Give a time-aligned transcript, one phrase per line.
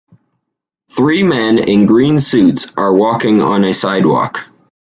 [0.89, 4.47] Three men in green suits are walking on a sidewalk.